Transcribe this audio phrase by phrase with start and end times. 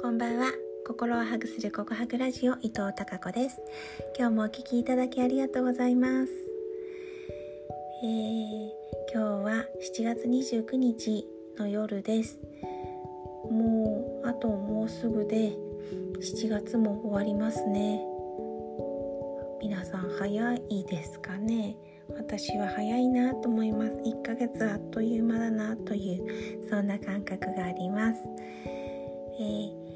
[0.00, 0.52] こんばんは。
[0.86, 3.60] 心をハグするココハグラジオ伊藤孝子です。
[4.16, 6.32] 今日もお聞きいただきありがとうございます。
[8.04, 8.68] えー、
[9.12, 9.64] 今日は
[9.98, 11.26] 7月29日
[11.58, 12.38] の夜です。
[13.50, 15.52] もうあともうすぐで
[16.20, 18.00] 7月も終わりますね。
[19.60, 21.76] 皆さん早いですかね。
[22.16, 23.92] 私は早いなと思います。
[23.96, 28.20] 1ヶ月あっという間だなというそんな感覚があります。
[29.40, 29.87] えー、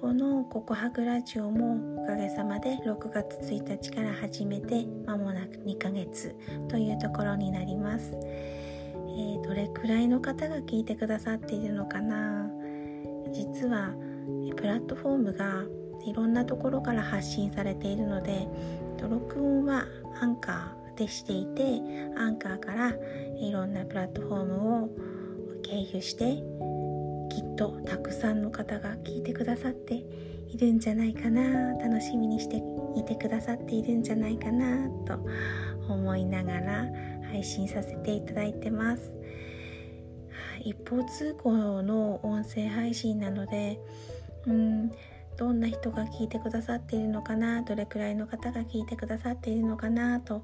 [0.00, 6.34] この「ココハグラジオ」もおかげさまで6月1日から始めて間もなく2ヶ月
[6.68, 12.50] というところになります、えー、どれくらいの方が聞いてくださっているのかな。
[13.32, 13.94] 実は
[14.56, 15.64] プラットフォームが
[16.06, 18.48] いろんなところから発信されているので
[19.00, 19.84] 録音は
[20.20, 21.80] アンカーでしていて
[22.16, 22.92] アンカーから
[23.40, 24.88] いろんなプラットフォームを
[25.62, 26.42] 経由して
[27.58, 29.94] とたくさんの方が聞いてくださって
[30.48, 32.62] いるんじゃないかな楽しみにして
[32.94, 35.18] いてくださっているんじゃないかなと
[35.92, 36.86] 思いながら
[37.30, 39.12] 配信させていただいてます。
[40.60, 43.80] 一方通行の音声配信なので
[44.46, 44.92] うん
[45.36, 50.42] どんな人が聞いてくださっているのかなどれくらいの方が聞いてくださっているのかなと、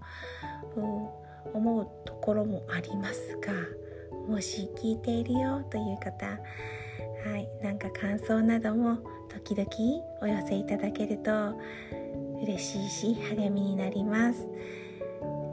[0.77, 1.09] うん、
[1.53, 3.53] 思うところもありますが
[4.29, 6.39] もし聞いているよという方
[7.25, 9.69] はいなんか感想なども時々
[10.21, 11.55] お寄せいただけると
[12.43, 14.43] 嬉しいし励みになります。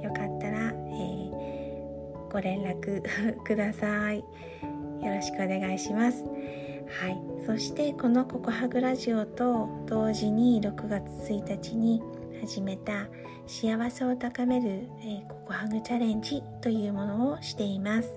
[0.03, 3.01] よかったら、えー、ご連絡
[3.45, 4.17] ください。
[4.17, 4.25] よ
[5.15, 6.25] ろしくお願いします。
[6.25, 12.01] はいそしてこの「ココハグラジオ」と同時に6月1日に
[12.41, 13.07] 始めた
[13.45, 18.09] 幸せを高める、えー、ココハグチャレンジというものをしています。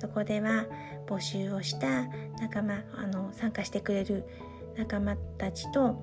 [0.00, 0.66] そこでは
[1.06, 2.06] 募集をした
[2.40, 4.24] 仲間あの参加してくれる
[4.76, 6.02] 仲間たちと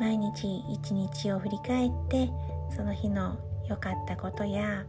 [0.00, 2.30] 毎日一日を振り返って
[2.74, 4.84] その日の良かったことや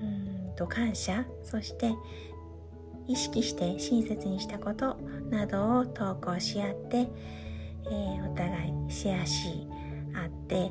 [0.00, 1.92] うんと感謝そして
[3.06, 4.96] 意識して親切にしたこと
[5.30, 9.66] などを投稿し合って、えー、お互いシェアし
[10.14, 10.70] 合って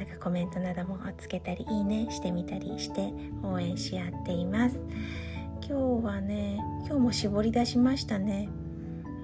[0.00, 3.12] なんかコメントなどもつけたりいいねしてみたりして
[3.42, 4.76] 応援し合っています。
[5.60, 8.48] 今日はね今日も絞り出しましたね。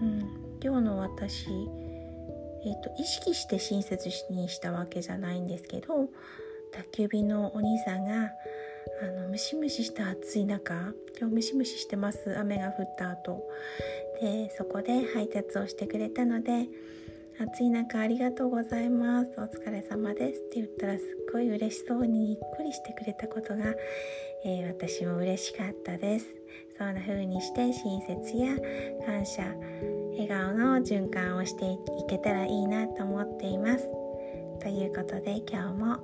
[0.03, 0.59] うん。
[0.63, 6.11] 今日の私えっ、ー、と意識して親切にしたわけじゃないんですけど
[6.73, 8.31] 宅急便のお兄さんが
[9.03, 12.39] あのムシムシした暑い中今日ムシムシしてます。
[12.39, 13.49] 雨が降った後。
[14.21, 16.67] でそこで配達をしてくれたので
[17.39, 19.31] 暑い中ありがとうございます。
[19.37, 20.41] お疲れ様です。
[20.41, 23.75] って言ったらすっごい嬉しそうににっこりしてくれたことが、
[24.43, 26.27] えー、私も嬉しかったです。
[26.79, 28.57] そんな風にして親切や
[29.05, 29.43] 感謝
[30.13, 33.87] 笑顔の循環をしていけたらいいなと思っています。
[34.63, 35.99] ということで今日も、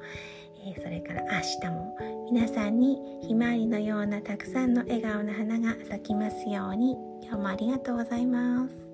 [0.67, 1.97] えー、それから明日も
[2.31, 8.92] 皆さんにひまわりのようなたくさんの笑顔の花が咲きますように今日もありがとうございます。